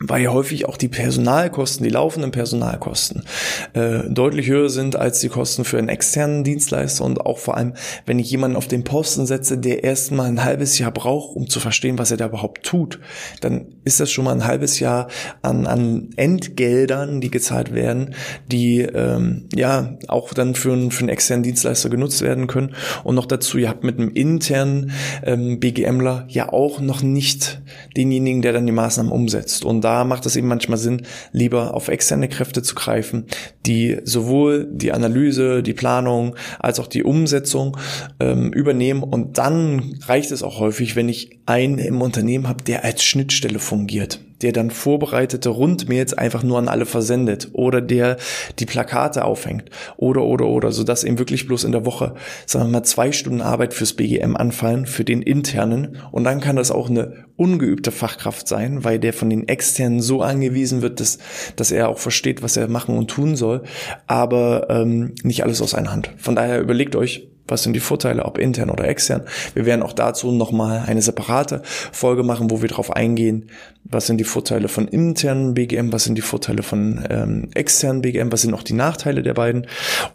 weil 0.00 0.28
häufig 0.28 0.66
auch 0.66 0.76
die 0.76 0.88
Personalkosten, 0.88 1.84
die 1.84 1.90
laufenden 1.90 2.30
Personalkosten 2.30 3.24
äh, 3.72 4.08
deutlich 4.08 4.48
höher 4.48 4.68
sind 4.68 4.96
als 4.96 5.20
die 5.20 5.28
Kosten 5.28 5.64
für 5.64 5.78
einen 5.78 5.88
externen 5.88 6.44
Dienstleister. 6.44 7.04
Und 7.04 7.20
auch 7.20 7.38
vor 7.38 7.56
allem, 7.56 7.74
wenn 8.06 8.18
ich 8.18 8.30
jemanden 8.30 8.56
auf 8.56 8.68
den 8.68 8.84
Posten 8.84 9.26
setze, 9.26 9.58
der 9.58 9.82
erst 9.82 10.12
mal 10.12 10.28
ein 10.28 10.44
halbes 10.44 10.78
Jahr 10.78 10.92
braucht, 10.92 11.36
um 11.36 11.48
zu 11.48 11.58
verstehen, 11.58 11.98
was 11.98 12.10
er 12.10 12.16
da 12.16 12.26
überhaupt 12.26 12.64
tut, 12.64 13.00
dann 13.40 13.66
ist 13.84 13.98
das 13.98 14.10
schon 14.10 14.24
mal 14.24 14.32
ein 14.32 14.46
halbes 14.46 14.78
Jahr 14.78 15.08
an, 15.42 15.66
an 15.66 16.10
Entgeldern, 16.16 17.20
die 17.20 17.30
gezahlt 17.30 17.74
werden, 17.74 18.14
die 18.50 18.82
ähm, 18.82 19.48
ja 19.54 19.98
auch 20.06 20.32
dann 20.32 20.54
für, 20.54 20.72
einen, 20.72 20.90
für 20.90 21.00
einen 21.00 21.08
externen 21.08 21.42
Dienstleister 21.42 21.90
genutzt 21.90 22.22
werden 22.22 22.46
können. 22.46 22.74
Und 23.02 23.16
noch 23.16 23.26
dazu, 23.26 23.58
ihr 23.58 23.68
habt 23.68 23.82
mit 23.82 23.98
einem 23.98 24.10
internen 24.10 24.92
ähm, 25.24 25.58
BGMler 25.58 26.26
ja 26.28 26.52
auch 26.52 26.80
noch 26.80 27.02
nicht 27.02 27.62
denjenigen, 27.96 28.42
der 28.42 28.52
dann 28.52 28.66
die 28.66 28.72
Maßnahmen 28.72 29.10
umsetzt. 29.10 29.64
Und 29.64 29.87
da 29.88 30.04
macht 30.04 30.26
es 30.26 30.36
eben 30.36 30.48
manchmal 30.48 30.76
Sinn, 30.76 31.06
lieber 31.32 31.72
auf 31.72 31.88
externe 31.88 32.28
Kräfte 32.28 32.62
zu 32.62 32.74
greifen, 32.74 33.24
die 33.64 33.96
sowohl 34.04 34.68
die 34.70 34.92
Analyse, 34.92 35.62
die 35.62 35.72
Planung 35.72 36.36
als 36.58 36.78
auch 36.78 36.88
die 36.88 37.04
Umsetzung 37.04 37.78
ähm, 38.20 38.52
übernehmen. 38.52 39.02
Und 39.02 39.38
dann 39.38 39.98
reicht 40.02 40.30
es 40.30 40.42
auch 40.42 40.60
häufig, 40.60 40.94
wenn 40.94 41.08
ich 41.08 41.40
einen 41.46 41.78
im 41.78 42.02
Unternehmen 42.02 42.48
habe, 42.48 42.62
der 42.62 42.84
als 42.84 43.02
Schnittstelle 43.02 43.58
fungiert 43.58 44.20
der 44.42 44.52
dann 44.52 44.70
vorbereitete 44.70 45.48
Rundmails 45.48 46.14
einfach 46.14 46.42
nur 46.42 46.58
an 46.58 46.68
alle 46.68 46.86
versendet 46.86 47.48
oder 47.52 47.80
der 47.80 48.16
die 48.58 48.66
Plakate 48.66 49.24
aufhängt 49.24 49.70
oder 49.96 50.22
oder 50.22 50.46
oder, 50.46 50.72
so 50.72 50.84
dass 50.84 51.04
eben 51.04 51.18
wirklich 51.18 51.46
bloß 51.46 51.64
in 51.64 51.72
der 51.72 51.84
Woche, 51.84 52.14
sagen 52.46 52.66
wir 52.66 52.78
mal, 52.78 52.84
zwei 52.84 53.12
Stunden 53.12 53.40
Arbeit 53.40 53.74
fürs 53.74 53.94
BGM 53.94 54.36
anfallen, 54.36 54.86
für 54.86 55.04
den 55.04 55.22
internen 55.22 55.98
und 56.12 56.24
dann 56.24 56.40
kann 56.40 56.56
das 56.56 56.70
auch 56.70 56.88
eine 56.88 57.24
ungeübte 57.36 57.92
Fachkraft 57.92 58.48
sein, 58.48 58.84
weil 58.84 58.98
der 58.98 59.12
von 59.12 59.30
den 59.30 59.46
externen 59.48 60.00
so 60.00 60.22
angewiesen 60.22 60.82
wird, 60.82 61.00
dass, 61.00 61.18
dass 61.56 61.70
er 61.70 61.88
auch 61.88 61.98
versteht, 61.98 62.42
was 62.42 62.56
er 62.56 62.68
machen 62.68 62.96
und 62.96 63.08
tun 63.08 63.36
soll, 63.36 63.62
aber 64.06 64.66
ähm, 64.70 65.14
nicht 65.22 65.44
alles 65.44 65.62
aus 65.62 65.74
einer 65.74 65.92
Hand. 65.92 66.10
Von 66.16 66.34
daher 66.34 66.60
überlegt 66.60 66.96
euch, 66.96 67.28
was 67.48 67.62
sind 67.62 67.72
die 67.72 67.80
Vorteile, 67.80 68.24
ob 68.26 68.38
intern 68.38 68.70
oder 68.70 68.86
extern? 68.86 69.22
Wir 69.54 69.64
werden 69.64 69.82
auch 69.82 69.94
dazu 69.94 70.30
nochmal 70.30 70.84
eine 70.86 71.02
separate 71.02 71.62
Folge 71.64 72.22
machen, 72.22 72.50
wo 72.50 72.60
wir 72.60 72.68
darauf 72.68 72.94
eingehen, 72.94 73.48
was 73.90 74.06
sind 74.06 74.18
die 74.18 74.24
Vorteile 74.24 74.68
von 74.68 74.86
internen 74.88 75.54
BGM, 75.54 75.92
was 75.92 76.04
sind 76.04 76.16
die 76.16 76.22
Vorteile 76.22 76.62
von 76.62 77.04
ähm, 77.08 77.48
externen 77.54 78.02
BGM, 78.02 78.30
was 78.32 78.42
sind 78.42 78.54
auch 78.54 78.62
die 78.62 78.74
Nachteile 78.74 79.22
der 79.22 79.34
beiden. 79.34 79.66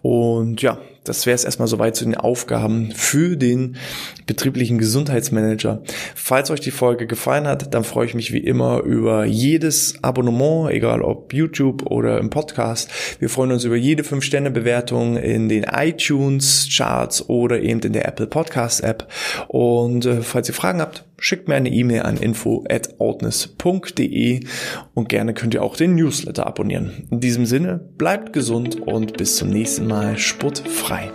Und 0.02 0.62
ja, 0.62 0.80
das 1.04 1.26
wäre 1.26 1.36
es 1.36 1.44
erstmal 1.44 1.68
soweit 1.68 1.96
zu 1.96 2.06
den 2.06 2.16
Aufgaben 2.16 2.92
für 2.92 3.36
den 3.36 3.76
betrieblichen 4.26 4.78
Gesundheitsmanager. 4.78 5.82
Falls 6.16 6.50
euch 6.50 6.62
die 6.62 6.72
Folge 6.72 7.08
gefallen 7.08 7.46
hat, 7.46 7.74
dann 7.74 7.84
freue 7.84 8.06
ich 8.06 8.14
mich 8.14 8.32
wie 8.32 8.38
immer 8.38 8.82
über 8.82 9.26
jedes 9.26 10.02
Abonnement, 10.02 10.72
egal 10.72 11.02
ob 11.02 11.34
YouTube 11.34 11.86
oder 11.88 12.20
im 12.20 12.30
Podcast. 12.30 12.90
Wir 13.20 13.30
freuen 13.30 13.52
uns 13.52 13.66
über 13.66 13.76
jede 13.76 14.04
5-Sterne-Bewertung 14.04 15.18
in 15.18 15.50
den 15.50 15.64
iTunes-Charts 15.64 17.28
oder 17.28 17.62
eben 17.62 17.82
in 17.82 17.94
der 17.94 18.08
Apple 18.08 18.28
Podcast-App. 18.28 19.08
Und 19.48 20.06
äh, 20.06 20.22
falls 20.22 20.48
ihr 20.48 20.56
Fragen 20.56 20.80
habt, 20.80 21.04
schickt 21.24 21.48
mir 21.48 21.56
eine 21.56 21.70
E-Mail 21.70 22.02
an 22.02 22.18
info@outness.de 22.18 24.42
und 24.94 25.08
gerne 25.08 25.34
könnt 25.34 25.54
ihr 25.54 25.64
auch 25.64 25.78
den 25.78 25.96
Newsletter 25.96 26.46
abonnieren. 26.46 27.08
In 27.12 27.22
diesem 27.22 27.46
Sinne, 27.46 27.80
bleibt 27.98 28.34
gesund 28.34 28.82
und 28.82 29.16
bis 29.18 29.38
zum 29.38 29.50
nächsten 29.50 29.88
Mal 29.88 30.18
sportfrei. 30.18 31.10